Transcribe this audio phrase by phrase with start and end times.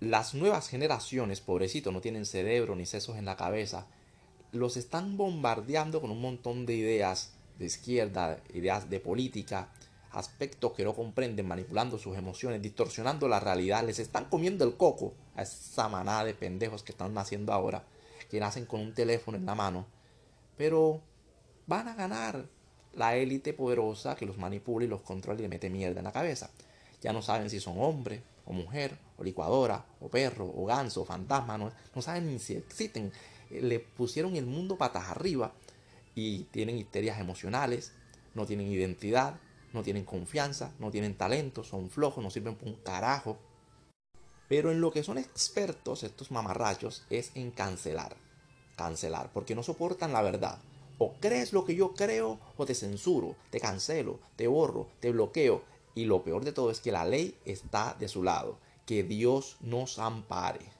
[0.00, 3.86] las nuevas generaciones, pobrecitos, no tienen cerebro ni sesos en la cabeza,
[4.52, 9.72] los están bombardeando con un montón de ideas de izquierda, ideas de política,
[10.12, 15.14] aspectos que no comprenden, manipulando sus emociones, distorsionando la realidad, les están comiendo el coco
[15.34, 17.84] a esa manada de pendejos que están naciendo ahora,
[18.30, 19.86] que nacen con un teléfono en la mano,
[20.56, 21.00] pero
[21.66, 22.46] van a ganar
[22.94, 26.12] la élite poderosa que los manipula y los controla y le mete mierda en la
[26.12, 26.50] cabeza.
[27.00, 31.04] Ya no saben si son hombre o mujer, o licuadora, o perro, o ganso, o
[31.04, 33.12] fantasma, no, no saben ni si existen.
[33.50, 35.52] Le pusieron el mundo patas arriba
[36.14, 37.92] y tienen histerias emocionales,
[38.34, 39.38] no tienen identidad,
[39.74, 43.38] no tienen confianza, no tienen talento, son flojos, no sirven por un carajo.
[44.48, 48.16] Pero en lo que son expertos estos mamarrachos es en cancelar.
[48.76, 50.58] Cancelar, porque no soportan la verdad.
[50.96, 55.62] O crees lo que yo creo o te censuro, te cancelo, te borro, te bloqueo.
[55.94, 58.58] Y lo peor de todo es que la ley está de su lado.
[58.86, 60.77] Que Dios nos ampare.